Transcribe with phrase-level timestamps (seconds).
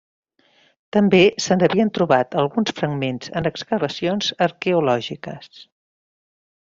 [0.95, 5.65] També se n'havien trobat alguns fragments en excavacions arqueològiques.